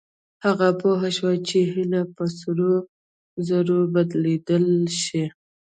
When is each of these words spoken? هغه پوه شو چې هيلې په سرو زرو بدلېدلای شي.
هغه 0.45 0.67
پوه 0.79 1.01
شو 1.17 1.31
چې 1.47 1.57
هيلې 1.73 2.01
په 2.15 2.23
سرو 2.39 2.73
زرو 3.47 3.79
بدلېدلای 3.93 4.93
شي. 5.03 5.23